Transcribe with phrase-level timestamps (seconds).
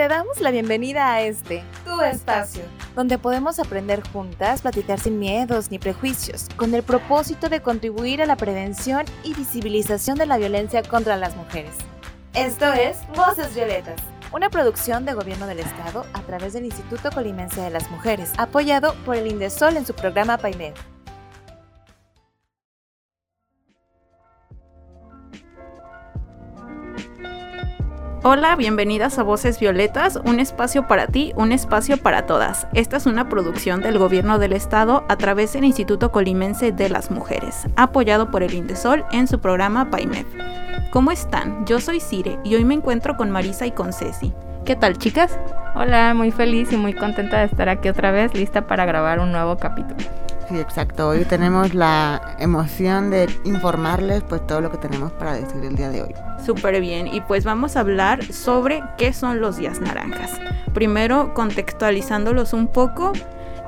[0.00, 2.62] Te damos la bienvenida a este, tu espacio,
[2.96, 8.24] donde podemos aprender juntas, platicar sin miedos ni prejuicios, con el propósito de contribuir a
[8.24, 11.74] la prevención y visibilización de la violencia contra las mujeres.
[12.32, 14.00] Esto es Voces Violetas,
[14.32, 18.94] una producción de Gobierno del Estado a través del Instituto Colimense de las Mujeres, apoyado
[19.04, 20.72] por el Indesol en su programa PAIMED.
[28.22, 32.66] Hola, bienvenidas a Voces Violetas, un espacio para ti, un espacio para todas.
[32.74, 37.10] Esta es una producción del Gobierno del Estado a través del Instituto Colimense de las
[37.10, 40.26] Mujeres, apoyado por el Indesol en su programa PAIMEF.
[40.90, 41.64] ¿Cómo están?
[41.64, 44.34] Yo soy Cire y hoy me encuentro con Marisa y con Ceci.
[44.66, 45.38] ¿Qué tal, chicas?
[45.74, 49.32] Hola, muy feliz y muy contenta de estar aquí otra vez, lista para grabar un
[49.32, 49.96] nuevo capítulo.
[50.50, 51.10] Sí, exacto.
[51.10, 55.90] Hoy tenemos la emoción de informarles pues todo lo que tenemos para decir el día
[55.90, 56.12] de hoy.
[56.44, 60.40] Súper bien, y pues vamos a hablar sobre qué son los días naranjas.
[60.74, 63.12] Primero, contextualizándolos un poco,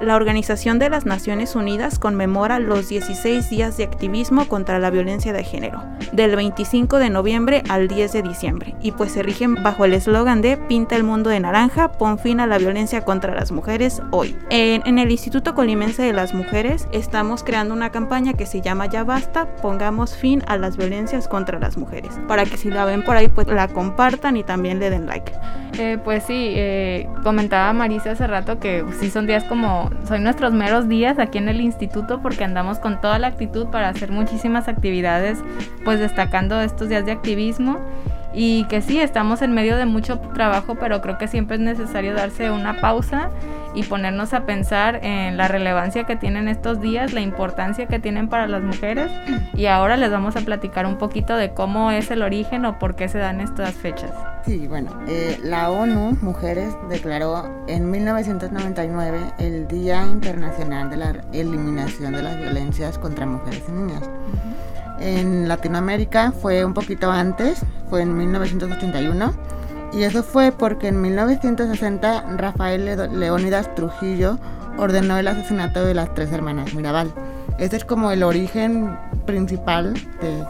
[0.02, 5.32] la Organización de las Naciones Unidas conmemora los 16 días de activismo contra la violencia
[5.32, 9.84] de género, del 25 de noviembre al 10 de diciembre, y pues se rigen bajo
[9.84, 13.52] el eslogan de Pinta el mundo de naranja, pon fin a la violencia contra las
[13.52, 14.36] mujeres hoy.
[14.50, 19.04] En, el Instituto Colimense de las Mujeres estamos creando una campaña que se llama Ya
[19.04, 23.16] basta, pongamos fin a las violencias contra las mujeres, para que si la ven por
[23.16, 25.32] ahí pues la compartan y también le den like.
[25.78, 30.52] Eh, pues sí, eh, comentaba Marisa hace rato que sí son días como son nuestros
[30.52, 34.68] meros días aquí en el instituto porque andamos con toda la actitud para hacer muchísimas
[34.68, 35.38] actividades,
[35.84, 37.78] pues destacando estos días de activismo.
[38.34, 42.14] Y que sí, estamos en medio de mucho trabajo, pero creo que siempre es necesario
[42.14, 43.30] darse una pausa
[43.74, 48.28] y ponernos a pensar en la relevancia que tienen estos días, la importancia que tienen
[48.28, 49.10] para las mujeres
[49.54, 52.94] y ahora les vamos a platicar un poquito de cómo es el origen o por
[52.94, 54.10] qué se dan estas fechas.
[54.44, 62.12] Sí, bueno, eh, la ONU Mujeres declaró en 1999 el Día Internacional de la Eliminación
[62.12, 64.08] de las Violencias contra Mujeres y Niñas.
[65.00, 69.32] En Latinoamérica fue un poquito antes, fue en 1981.
[69.92, 72.84] Y eso fue porque en 1960 Rafael
[73.18, 74.38] Leónidas Trujillo
[74.78, 77.12] ordenó el asesinato de las tres hermanas Mirabal.
[77.58, 80.44] Ese es como el origen principal de,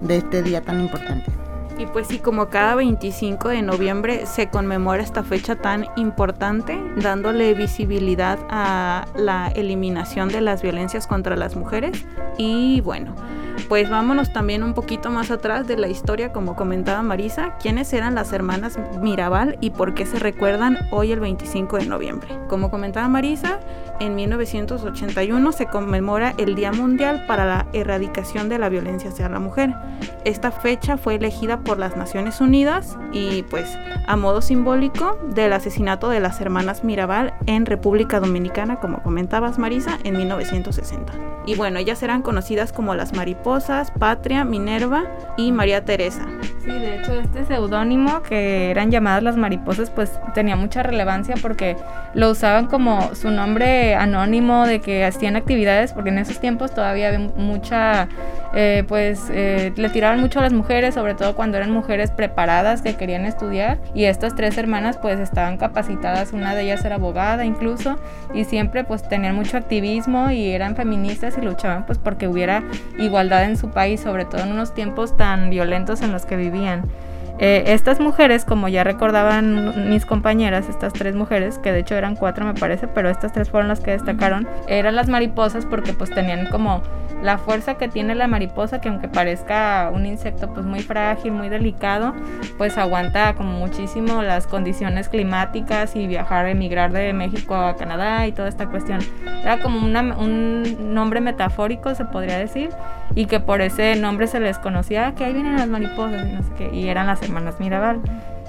[0.00, 1.30] de este día tan importante.
[1.78, 7.54] Y pues sí, como cada 25 de noviembre se conmemora esta fecha tan importante, dándole
[7.54, 12.04] visibilidad a la eliminación de las violencias contra las mujeres.
[12.36, 13.14] Y bueno,
[13.68, 18.14] pues vámonos también un poquito más atrás de la historia, como comentaba Marisa, quiénes eran
[18.14, 22.28] las hermanas Mirabal y por qué se recuerdan hoy el 25 de noviembre.
[22.48, 23.60] Como comentaba Marisa,
[24.00, 29.40] en 1981 se conmemora el Día Mundial para la Erradicación de la Violencia hacia la
[29.40, 29.74] Mujer.
[30.24, 36.08] Esta fecha fue elegida por las Naciones Unidas y pues a modo simbólico del asesinato
[36.08, 41.12] de las hermanas Mirabal en República Dominicana, como comentabas Marisa, en 1960.
[41.46, 45.04] Y bueno, ellas eran conocidas como las mariposas, Patria, Minerva
[45.36, 46.26] y María Teresa.
[46.62, 51.76] Sí, de hecho este seudónimo que eran llamadas las mariposas pues tenía mucha relevancia porque
[52.14, 57.08] lo usaban como su nombre anónimo de que hacían actividades porque en esos tiempos todavía
[57.08, 58.08] había mucha
[58.54, 62.82] eh, pues eh, le tiraban mucho a las mujeres sobre todo cuando eran mujeres preparadas
[62.82, 67.44] que querían estudiar y estas tres hermanas pues estaban capacitadas una de ellas era abogada
[67.44, 67.98] incluso
[68.34, 72.62] y siempre pues tenían mucho activismo y eran feministas y luchaban pues porque hubiera
[72.98, 76.82] igualdad en su país sobre todo en unos tiempos tan violentos en los que vivían
[77.38, 82.16] eh, estas mujeres, como ya recordaban mis compañeras, estas tres mujeres, que de hecho eran
[82.16, 86.10] cuatro me parece, pero estas tres fueron las que destacaron, eran las mariposas porque pues
[86.10, 86.82] tenían como
[87.22, 91.48] la fuerza que tiene la mariposa, que aunque parezca un insecto pues muy frágil, muy
[91.48, 92.14] delicado,
[92.56, 98.32] pues aguanta como muchísimo las condiciones climáticas y viajar, emigrar de México a Canadá y
[98.32, 99.00] toda esta cuestión.
[99.42, 102.70] Era como un nombre metafórico, se podría decir,
[103.14, 106.24] y que por ese nombre se les conocía que ahí vienen las mariposas
[106.72, 108.00] y y eran las hermanas Mirabal.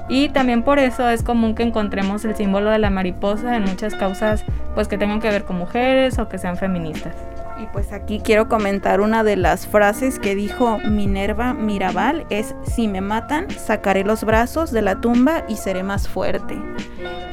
[0.10, 3.94] Y también por eso es común que encontremos el símbolo de la mariposa en muchas
[3.94, 4.44] causas
[4.74, 7.16] pues que tengan que ver con mujeres o que sean feministas.
[7.62, 12.88] Y pues aquí quiero comentar una de las frases que dijo Minerva Mirabal, es si
[12.88, 16.58] me matan, sacaré los brazos de la tumba y seré más fuerte.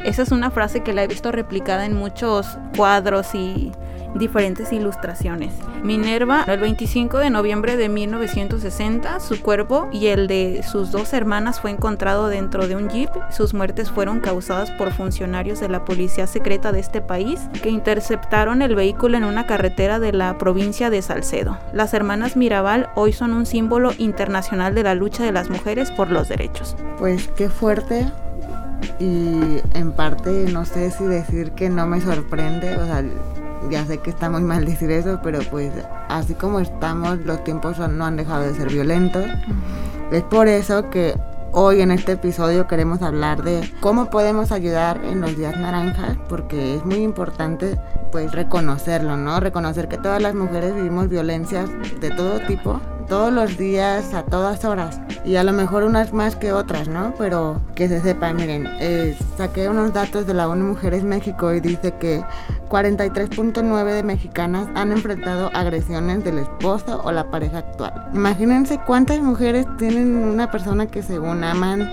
[0.05, 3.73] Esa es una frase que la he visto replicada en muchos cuadros y
[4.19, 5.53] diferentes ilustraciones.
[5.83, 11.61] Minerva, el 25 de noviembre de 1960, su cuerpo y el de sus dos hermanas
[11.61, 13.11] fue encontrado dentro de un jeep.
[13.31, 18.63] Sus muertes fueron causadas por funcionarios de la policía secreta de este país que interceptaron
[18.63, 21.59] el vehículo en una carretera de la provincia de Salcedo.
[21.73, 26.11] Las hermanas Mirabal hoy son un símbolo internacional de la lucha de las mujeres por
[26.11, 26.77] los derechos.
[26.99, 28.07] Pues qué fuerte
[28.99, 33.05] y en parte no sé si decir que no me sorprende, o sea,
[33.71, 35.73] ya sé que está muy mal decir eso, pero pues
[36.09, 39.25] así como estamos, los tiempos no han dejado de ser violentos.
[40.11, 41.19] Es por eso que
[41.53, 46.77] hoy en este episodio queremos hablar de cómo podemos ayudar en los días naranjas, porque
[46.77, 47.79] es muy importante
[48.13, 49.41] pues reconocerlo, ¿no?
[49.41, 51.69] Reconocer que todas las mujeres vivimos violencias
[52.01, 55.01] de todo tipo todos los días, a todas horas.
[55.25, 57.15] Y a lo mejor unas más que otras, ¿no?
[57.19, 61.61] Pero que se sepa, miren, eh, saqué unos datos de la ONU Mujeres México y
[61.61, 62.23] dice que
[62.69, 68.11] 43.9 de mexicanas han enfrentado agresiones del esposo o la pareja actual.
[68.15, 71.91] Imagínense cuántas mujeres tienen una persona que según aman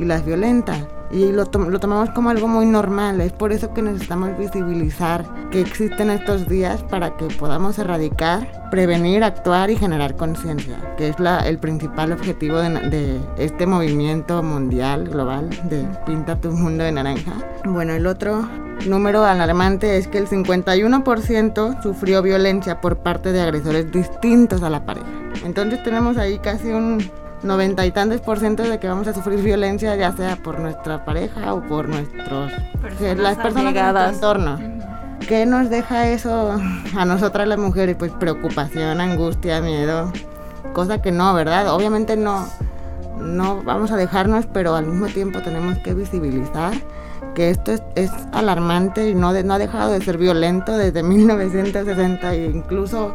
[0.00, 3.20] y las violenta y lo, lo, tomamos como algo muy normal.
[3.20, 9.24] Es por eso que necesitamos visibilizar que existen estos días para que podamos erradicar, prevenir,
[9.24, 15.08] actuar y generar conciencia, que es la, el principal objetivo de, de, este movimiento mundial,
[15.08, 17.32] global, de Pinta tu mundo de naranja.
[17.64, 18.48] Bueno, el otro
[18.86, 24.86] número alarmante es que el 51% sufrió violencia por parte de agresores distintos a la
[24.86, 25.06] pareja.
[25.44, 26.98] Entonces tenemos ahí casi un
[27.42, 31.04] noventa y tantos por ciento de que vamos a sufrir violencia, ya sea por nuestra
[31.04, 32.52] pareja o por nuestros
[33.16, 34.58] las personas de nuestro entorno.
[35.26, 36.58] ¿Qué nos deja eso
[36.96, 37.96] a nosotras las mujeres?
[37.96, 40.12] Pues preocupación, angustia, miedo,
[40.72, 41.72] cosa que no, ¿verdad?
[41.72, 42.46] Obviamente no,
[43.18, 46.72] no vamos a dejarnos, pero al mismo tiempo tenemos que visibilizar
[47.34, 52.34] que esto es, es alarmante y no, no ha dejado de ser violento desde 1960
[52.34, 53.14] e incluso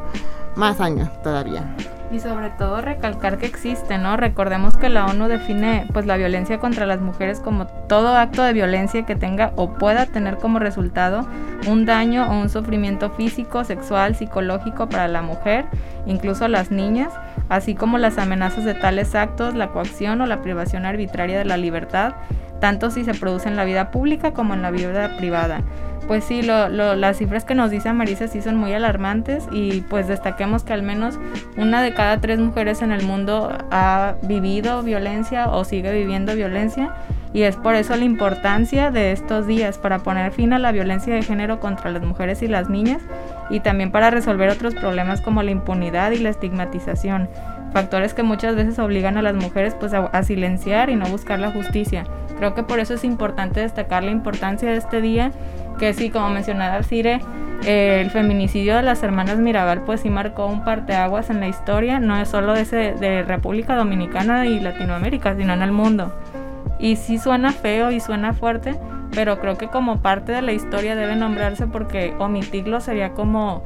[0.56, 1.76] más años todavía.
[2.12, 4.16] Y sobre todo recalcar que existe, ¿no?
[4.16, 8.54] Recordemos que la ONU define pues la violencia contra las mujeres como todo acto de
[8.54, 11.28] violencia que tenga o pueda tener como resultado
[11.68, 15.66] un daño o un sufrimiento físico, sexual, psicológico para la mujer,
[16.06, 17.12] incluso las niñas,
[17.50, 21.58] así como las amenazas de tales actos, la coacción o la privación arbitraria de la
[21.58, 22.14] libertad,
[22.60, 25.62] tanto si se produce en la vida pública como en la vida privada
[26.08, 30.08] pues sí, lo, las cifras que nos dice Marisa sí son muy alarmantes y pues
[30.08, 31.20] destaquemos que al menos
[31.58, 36.94] una de cada tres mujeres en el mundo ha vivido violencia o sigue viviendo violencia
[37.34, 41.14] y es por eso la importancia de estos días para poner fin a la violencia
[41.16, 43.02] de género contra las mujeres y las niñas
[43.50, 47.30] y también para resolver otros problemas como la impunidad y la estigmatización,
[47.74, 51.40] factores que muchas veces obligan a las mujeres pues a, a silenciar y no buscar
[51.40, 52.06] la justicia.
[52.38, 55.32] Creo que por eso es importante destacar la importancia de este día
[55.78, 57.20] que sí, como mencionaba Cire,
[57.66, 62.00] eh, el feminicidio de las hermanas Mirabal pues sí marcó un parteaguas en la historia,
[62.00, 66.14] no es solo ese, de República Dominicana y Latinoamérica, sino en el mundo.
[66.80, 68.76] Y sí suena feo y suena fuerte,
[69.14, 73.64] pero creo que como parte de la historia debe nombrarse porque omitirlo sería como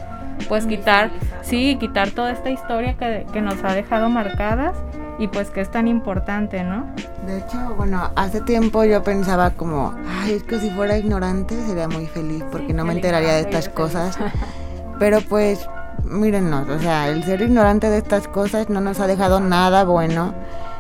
[0.48, 1.10] pues quitar,
[1.42, 4.77] sí, quitar toda esta historia que, que nos ha dejado marcadas
[5.19, 6.88] y pues que es tan importante, ¿no?
[7.27, 11.89] De hecho, bueno, hace tiempo yo pensaba como, ay, es que si fuera ignorante sería
[11.89, 14.18] muy feliz porque no me enteraría de estas cosas.
[15.00, 15.68] Pero pues,
[16.06, 20.33] mírennos, o sea, el ser ignorante de estas cosas no nos ha dejado nada bueno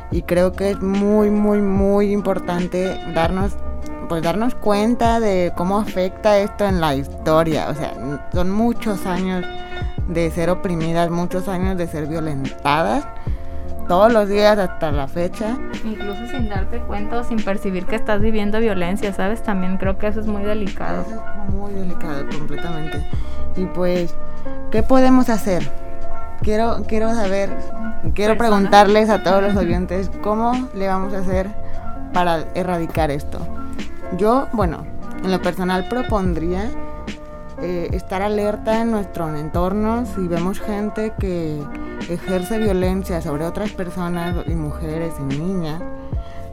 [0.09, 3.55] y creo que es muy, muy, muy importante darnos
[4.07, 7.69] pues darnos cuenta de cómo afecta esto en la historia.
[7.69, 7.93] O sea,
[8.33, 9.45] son muchos años
[10.07, 13.05] de ser oprimidas, muchos años de ser violentadas
[13.89, 15.57] todos los días hasta la fecha.
[15.83, 19.41] Incluso sin darte cuenta o sin percibir que estás viviendo violencia, ¿sabes?
[19.41, 21.01] También creo que eso es muy delicado.
[21.01, 23.03] Eso es muy delicado, completamente.
[23.57, 24.13] Y pues,
[24.69, 25.67] ¿qué podemos hacer?
[26.43, 27.49] Quiero, quiero saber,
[28.13, 31.49] quiero preguntarles a todos los oyentes cómo le vamos a hacer
[32.13, 33.39] para erradicar esto.
[34.17, 34.85] Yo, bueno,
[35.23, 36.69] en lo personal propondría
[37.61, 40.05] eh, estar alerta en nuestro entorno.
[40.05, 41.61] Si vemos gente que
[42.09, 45.81] ejerce violencia sobre otras personas y mujeres y niñas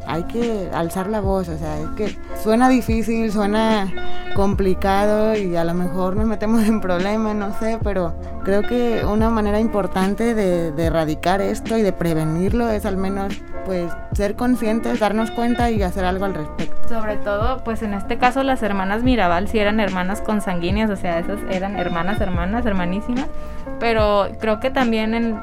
[0.07, 3.93] hay que alzar la voz, o sea, es que suena difícil, suena
[4.35, 9.31] complicado y a lo mejor nos metemos en problemas, no sé, pero creo que una
[9.31, 13.35] manera importante de, de, erradicar esto y de prevenirlo es al menos
[13.67, 16.89] pues ser conscientes, darnos cuenta y hacer algo al respecto.
[16.89, 21.19] Sobre todo, pues en este caso las hermanas Mirabal sí eran hermanas consanguíneas, o sea,
[21.19, 23.27] esas eran hermanas, hermanas, hermanísimas,
[23.81, 25.37] pero creo que también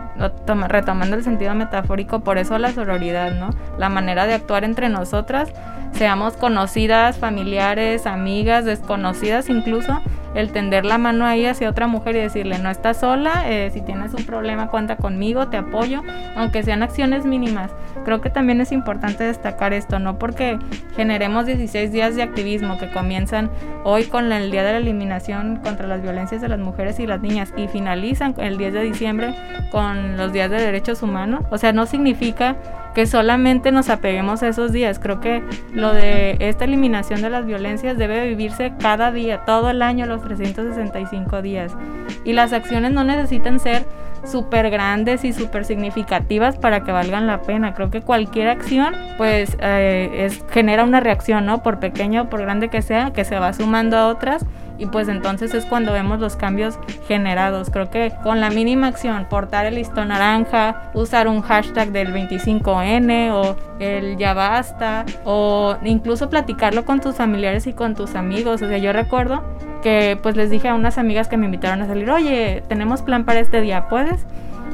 [0.69, 3.49] retomando el sentido metafórico, por eso la sororidad, ¿no?
[3.77, 5.51] La manera de actuar entre nosotras,
[5.91, 10.01] seamos conocidas, familiares, amigas, desconocidas incluso,
[10.35, 13.81] el tender la mano ahí hacia otra mujer y decirle, no estás sola, eh, si
[13.81, 16.01] tienes un problema cuenta conmigo, te apoyo,
[16.35, 17.71] aunque sean acciones mínimas.
[18.05, 20.59] Creo que también es importante destacar esto, no porque
[20.95, 23.49] generemos 16 días de activismo que comienzan
[23.83, 27.21] hoy con el Día de la Eliminación contra las Violencias de las Mujeres y las
[27.21, 29.35] Niñas y finalizan el 10 de diciembre
[29.71, 31.45] con los días de derechos humanos.
[31.51, 32.57] O sea, no significa
[32.93, 35.00] que solamente nos apeguemos a esos días.
[35.00, 39.81] Creo que lo de esta eliminación de las violencias debe vivirse cada día, todo el
[39.81, 41.75] año, los 365 días.
[42.23, 43.85] Y las acciones no necesitan ser
[44.25, 47.73] súper grandes y súper significativas para que valgan la pena.
[47.73, 51.62] Creo que cualquier acción pues eh, es, genera una reacción, ¿no?
[51.62, 54.45] Por pequeño o por grande que sea, que se va sumando a otras
[54.77, 57.69] y pues entonces es cuando vemos los cambios generados.
[57.69, 63.31] Creo que con la mínima acción, portar el listón naranja, usar un hashtag del 25N
[63.31, 68.61] o el ya basta o incluso platicarlo con tus familiares y con tus amigos.
[68.61, 69.43] O sea, yo recuerdo
[69.83, 73.25] que pues les dije a unas amigas que me invitaron a salir, oye, tenemos plan
[73.25, 74.25] para este día, ¿puedes?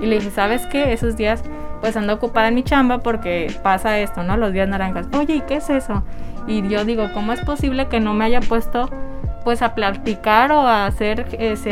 [0.01, 0.93] Y le dije, ¿sabes qué?
[0.93, 1.43] Esos días
[1.81, 4.37] pues ando ocupada en mi chamba porque pasa esto, ¿no?
[4.37, 5.07] Los días naranjas.
[5.17, 6.03] Oye, ¿y qué es eso?
[6.47, 8.89] Y yo digo, ¿cómo es posible que no me haya puesto
[9.43, 11.25] pues a platicar o a hacer,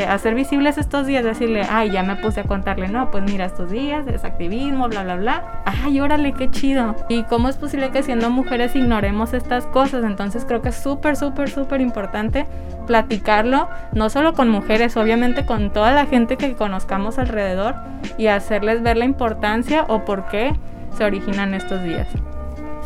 [0.08, 3.70] hacer visibles estos días, decirle, ay, ya me puse a contarle, no, pues mira, estos
[3.70, 5.62] días es activismo, bla, bla, bla.
[5.66, 6.96] Ay, órale, qué chido.
[7.10, 10.04] ¿Y cómo es posible que siendo mujeres ignoremos estas cosas?
[10.04, 12.46] Entonces creo que es súper, súper, súper importante
[12.86, 17.76] platicarlo, no solo con mujeres, obviamente con toda la gente que conozcamos alrededor
[18.18, 20.54] y hacerles ver la importancia o por qué
[20.98, 22.08] se originan estos días.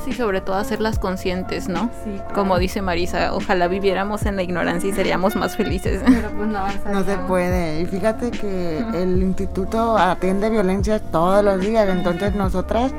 [0.04, 1.90] Sí, sobre todo hacerlas conscientes, ¿no?
[2.04, 6.02] Sí, Como dice Marisa, ojalá viviéramos en la ignorancia y seríamos más felices.
[6.06, 7.82] Pero pues no No se puede.
[7.82, 12.92] Y fíjate que el instituto atiende violencia todos los días, entonces nosotras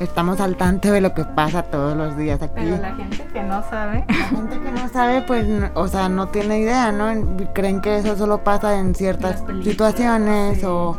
[0.00, 2.52] estamos al tanto de lo que pasa todos los días aquí.
[2.56, 4.04] Pero la gente que no sabe.
[4.08, 7.08] La gente que no sabe, pues, n- o sea, no tiene idea, ¿no?
[7.54, 10.64] Creen que eso solo pasa en ciertas situaciones sí.
[10.66, 10.96] o,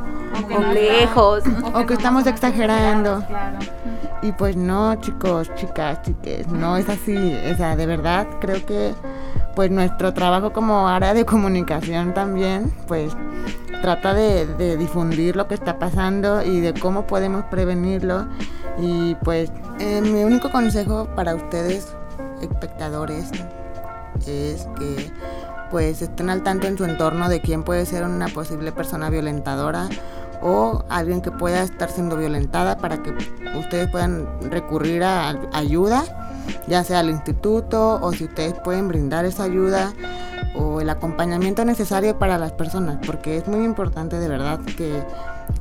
[0.47, 1.43] que O no lejos.
[1.73, 3.23] o que estamos exagerando.
[3.27, 3.57] Claro.
[4.21, 7.15] Y pues no, chicos, chicas, chiques, no es así.
[7.51, 8.93] O sea, de verdad creo que
[9.55, 13.15] pues nuestro trabajo como área de comunicación también, pues
[13.81, 18.27] trata de, difundir lo que está pasando y de cómo podemos prevenirlo.
[18.77, 21.95] Y pues eh, mi único consejo para ustedes,
[22.41, 23.31] espectadores,
[24.27, 25.11] es que
[25.71, 29.87] pues estén al tanto en su entorno de quién puede ser una posible persona violentadora
[30.41, 33.13] o alguien que pueda estar siendo violentada para que
[33.57, 36.03] ustedes puedan recurrir a ayuda,
[36.67, 39.91] ya sea al instituto o si ustedes pueden brindar esa ayuda
[40.55, 45.03] o el acompañamiento necesario para las personas, porque es muy importante de verdad que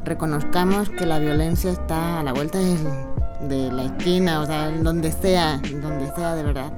[0.04, 5.12] reconozcamos que la violencia está a la vuelta del- de la esquina, o sea, donde
[5.12, 6.72] sea, donde sea de verdad.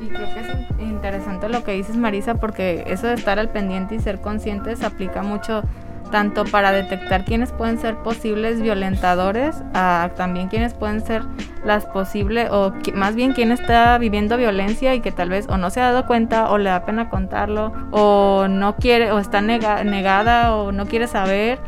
[0.00, 0.46] Y creo que es
[0.78, 4.82] in- interesante lo que dices, Marisa, porque eso de estar al pendiente y ser conscientes
[4.82, 5.62] aplica mucho
[6.10, 11.22] tanto para detectar quiénes pueden ser posibles violentadores, a también quiénes pueden ser
[11.64, 15.56] las posibles, o qui- más bien quién está viviendo violencia y que tal vez o
[15.56, 19.40] no se ha dado cuenta o le da pena contarlo, o no quiere, o está
[19.40, 21.58] nega- negada o no quiere saber.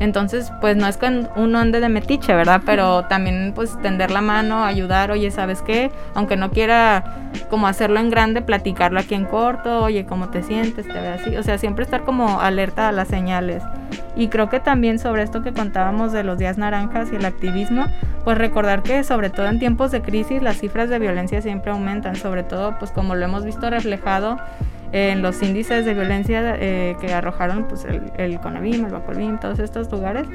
[0.00, 2.60] Entonces, pues no es que uno ande de metiche, ¿verdad?
[2.64, 5.90] Pero también pues tender la mano, ayudar, oye, ¿sabes qué?
[6.14, 7.02] Aunque no quiera
[7.50, 10.86] como hacerlo en grande, platicarlo aquí en corto, oye, ¿cómo te sientes?
[10.86, 11.36] ¿Te ve así?
[11.36, 13.64] O sea, siempre estar como alerta a las señales.
[14.18, 17.86] Y creo que también sobre esto que contábamos de los días naranjas y el activismo,
[18.24, 22.16] pues recordar que sobre todo en tiempos de crisis las cifras de violencia siempre aumentan,
[22.16, 24.36] sobre todo pues como lo hemos visto reflejado
[24.92, 29.60] en los índices de violencia eh, que arrojaron pues, el, el CONAVIM, el Bacolvim, todos
[29.60, 30.26] estos lugares,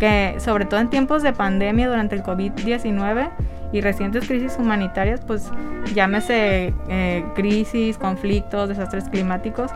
[0.00, 3.30] que sobre todo en tiempos de pandemia durante el COVID-19
[3.72, 5.50] y recientes crisis humanitarias, pues
[5.94, 9.70] llámese eh, crisis, conflictos, desastres climáticos,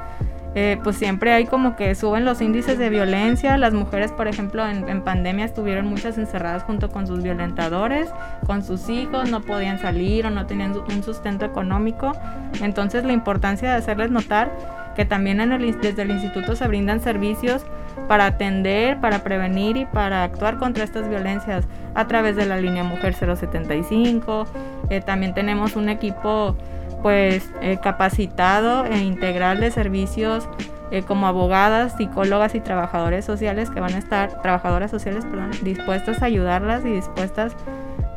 [0.55, 3.57] eh, pues siempre hay como que suben los índices de violencia.
[3.57, 8.09] Las mujeres, por ejemplo, en, en pandemia estuvieron muchas encerradas junto con sus violentadores,
[8.47, 12.13] con sus hijos, no podían salir o no tenían un sustento económico.
[12.61, 14.51] Entonces la importancia de hacerles notar
[14.95, 17.65] que también en el, desde el instituto se brindan servicios
[18.09, 22.85] para atender, para prevenir y para actuar contra estas violencias a través de la línea
[22.85, 24.47] Mujer 075.
[24.91, 26.57] Eh, también tenemos un equipo
[27.03, 30.49] pues eh, capacitado e integral de servicios
[30.91, 36.23] eh, como abogadas, psicólogas y trabajadores sociales que van a estar, trabajadoras sociales, perdón, dispuestas
[36.23, 37.55] a ayudarlas y dispuestas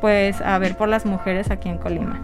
[0.02, 2.22] pues a ver por las mujeres aquí en Colima.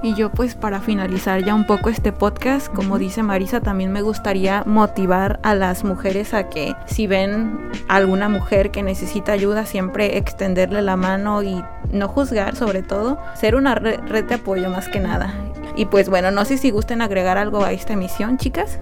[0.00, 4.00] Y yo pues para finalizar ya un poco este podcast, como dice Marisa, también me
[4.00, 9.66] gustaría motivar a las mujeres a que si ven a alguna mujer que necesita ayuda,
[9.66, 14.70] siempre extenderle la mano y no juzgar sobre todo, ser una re- red de apoyo
[14.70, 15.34] más que nada.
[15.78, 18.78] Y pues bueno, no sé si gusten agregar algo a esta emisión, chicas.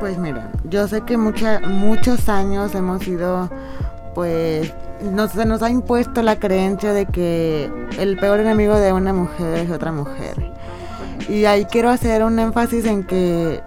[0.00, 3.48] Pues mira, yo sé que mucha, muchos años hemos sido,
[4.14, 4.74] pues,
[5.12, 9.58] nos, se nos ha impuesto la creencia de que el peor enemigo de una mujer
[9.60, 10.50] es otra mujer.
[11.28, 13.60] Y ahí quiero hacer un énfasis en que,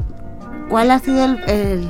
[0.70, 1.89] ¿cuál ha sido el, el-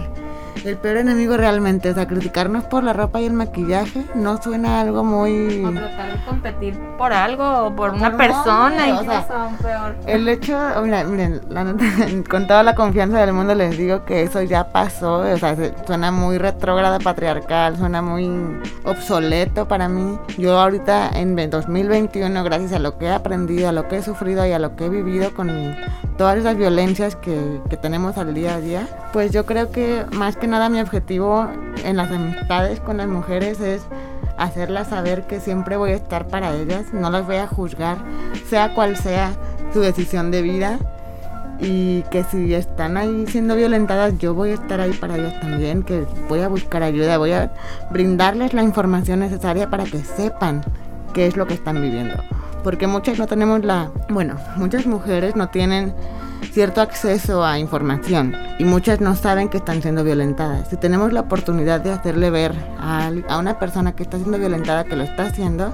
[0.66, 1.89] el peor enemigo realmente.
[1.89, 5.63] O sea, criticarnos por la ropa y el maquillaje no suena algo muy...
[5.63, 9.96] O tratar de competir por algo o por una persona, y o aún peor.
[10.06, 11.42] El hecho, miren,
[12.30, 15.20] con toda la confianza del mundo les digo que eso ya pasó.
[15.20, 18.30] O sea, suena muy retrógrada, patriarcal, suena muy
[18.84, 20.20] obsoleto para mí.
[20.38, 24.46] Yo ahorita en 2021, gracias a lo que he aprendido, a lo que he sufrido
[24.46, 25.75] y a lo que he vivido con
[26.18, 30.36] todas esas violencias que, que tenemos al día a día, pues yo creo que más
[30.36, 31.48] que nada mi objetivo
[31.84, 33.82] en las amistades con las mujeres es
[34.38, 37.98] hacerlas saber que siempre voy a estar para ellas, no las voy a juzgar,
[38.50, 39.34] sea cual sea
[39.74, 40.80] su decisión de vida
[41.60, 45.84] y que si están ahí siendo violentadas yo voy a estar ahí para ellas también,
[45.84, 47.51] que voy a buscar ayuda, voy a
[47.92, 50.63] brindarles la información necesaria para que sepan
[51.13, 52.16] qué es lo que están viviendo.
[52.63, 55.94] Porque muchas no tenemos la, bueno, muchas mujeres no tienen
[56.51, 60.69] cierto acceso a información y muchas no saben que están siendo violentadas.
[60.69, 64.96] Si tenemos la oportunidad de hacerle ver a, una persona que está siendo violentada que
[64.96, 65.74] lo está haciendo,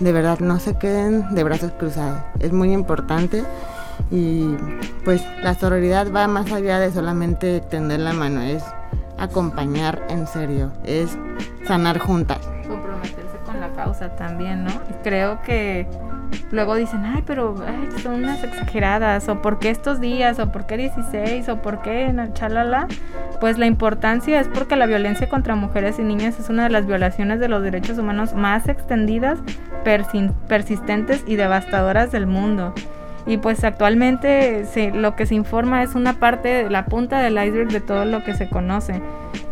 [0.00, 2.22] de verdad no se queden de brazos cruzados.
[2.40, 3.44] Es muy importante
[4.10, 4.56] y
[5.04, 8.62] pues la sororidad va más allá de solamente tender la mano, es
[9.18, 11.16] acompañar en serio, es
[11.66, 12.38] sanar juntas.
[12.68, 14.72] Comprometerse con la causa también, ¿no?
[15.02, 15.86] Creo que
[16.50, 17.54] luego dicen, ay, pero
[18.02, 22.12] son unas exageradas, o por qué estos días, o por qué 16, o por qué
[22.34, 22.86] chalala.
[23.40, 26.86] Pues la importancia es porque la violencia contra mujeres y niñas es una de las
[26.86, 29.38] violaciones de los derechos humanos más extendidas,
[29.84, 32.74] persistentes y devastadoras del mundo.
[33.26, 34.64] Y pues actualmente
[34.94, 38.24] lo que se informa es una parte de la punta del iceberg de todo lo
[38.24, 39.00] que se conoce.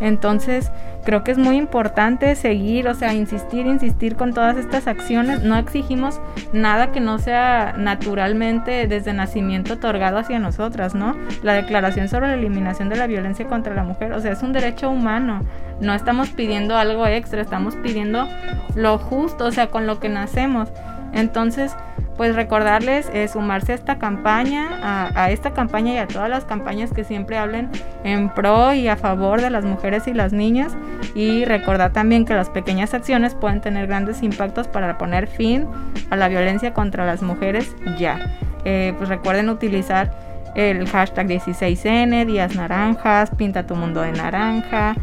[0.01, 0.71] Entonces,
[1.05, 5.43] creo que es muy importante seguir, o sea, insistir, insistir con todas estas acciones.
[5.43, 6.21] No exigimos
[6.53, 11.17] nada que no sea naturalmente desde nacimiento otorgado hacia nosotras, ¿no?
[11.43, 14.53] La declaración sobre la eliminación de la violencia contra la mujer, o sea, es un
[14.53, 15.45] derecho humano.
[15.81, 18.27] No estamos pidiendo algo extra, estamos pidiendo
[18.75, 20.71] lo justo, o sea, con lo que nacemos.
[21.13, 21.75] Entonces,
[22.17, 27.05] pues recordarles sumarse a esta campaña, a, esta campaña y a todas las campañas que
[27.05, 27.71] siempre hablen
[28.05, 30.77] en pro y a favor de las mujeres y las niñas
[31.15, 35.67] y recordar también que las pequeñas acciones pueden tener grandes impactos para poner fin
[36.11, 38.37] a la violencia contra las mujeres ya.
[38.65, 40.11] Eh, pues recuerden utilizar
[40.55, 44.95] el hashtag 16N, Días Naranjas, Pinta tu Mundo de Naranja,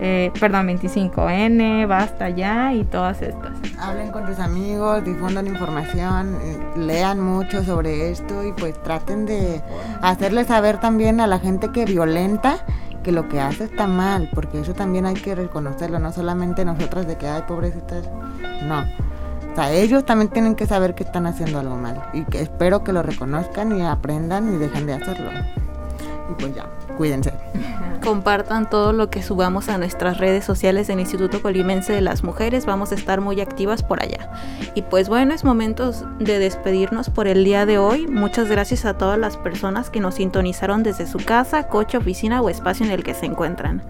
[0.00, 3.52] eh, perdón, 25N, basta ya y todas estas.
[3.78, 9.62] Hablen con tus amigos, difundan información, eh, lean mucho sobre esto y pues traten de
[10.02, 12.58] hacerles saber también a la gente que violenta
[13.02, 17.06] que lo que hace está mal, porque eso también hay que reconocerlo, no solamente nosotras
[17.06, 18.10] de que hay pobrecitas,
[18.64, 18.80] no.
[19.52, 22.84] O sea, ellos también tienen que saber que están haciendo algo mal y que espero
[22.84, 25.30] que lo reconozcan y aprendan y dejen de hacerlo.
[26.30, 27.32] Y pues ya, cuídense.
[28.02, 32.64] Compartan todo lo que subamos a nuestras redes sociales del Instituto Colimense de las Mujeres.
[32.64, 34.30] Vamos a estar muy activas por allá.
[34.74, 38.06] Y pues bueno, es momento de despedirnos por el día de hoy.
[38.06, 42.48] Muchas gracias a todas las personas que nos sintonizaron desde su casa, coche, oficina o
[42.48, 43.82] espacio en el que se encuentran.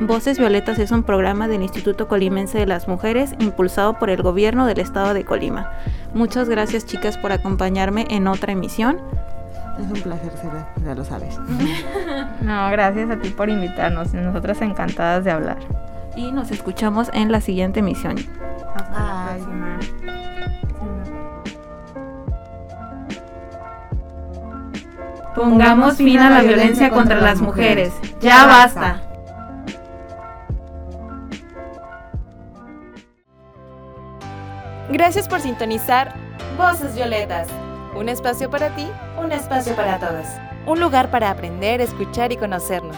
[0.00, 4.64] Voces Violetas es un programa del Instituto Colimense de las Mujeres impulsado por el gobierno
[4.64, 5.70] del estado de Colima.
[6.14, 8.98] Muchas gracias chicas por acompañarme en otra emisión.
[9.80, 10.32] Es un placer,
[10.84, 11.38] ya lo sabes.
[12.42, 14.12] no, gracias a ti por invitarnos.
[14.12, 15.58] Nosotras encantadas de hablar.
[16.16, 18.16] Y nos escuchamos en la siguiente emisión.
[18.74, 19.78] Hasta la próxima.
[25.34, 27.92] Pongamos fin a la violencia contra las mujeres.
[28.20, 29.00] Ya basta.
[34.90, 36.14] Gracias por sintonizar
[36.58, 37.48] Voces Violetas.
[37.94, 38.86] Un espacio para ti,
[39.20, 40.40] un espacio para todas.
[40.66, 42.96] Un lugar para aprender, escuchar y conocernos.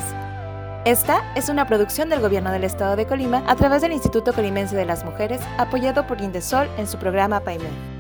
[0.85, 4.75] Esta es una producción del Gobierno del Estado de Colima a través del Instituto Colimense
[4.75, 7.92] de las Mujeres, apoyado por Indesol en su programa PAIME.